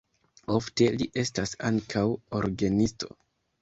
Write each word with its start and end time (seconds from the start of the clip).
Ofte 0.53 0.87
li 0.95 1.09
estas 1.25 1.55
ankaŭ 1.71 2.07
orgenisto. 2.43 3.17